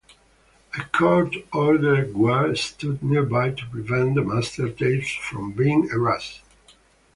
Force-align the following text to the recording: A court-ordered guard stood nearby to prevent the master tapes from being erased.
A 0.79 0.83
court-ordered 0.85 2.15
guard 2.15 2.57
stood 2.57 3.03
nearby 3.03 3.51
to 3.51 3.67
prevent 3.67 4.15
the 4.15 4.23
master 4.23 4.67
tapes 4.67 5.11
from 5.15 5.51
being 5.51 5.89
erased. 5.93 6.41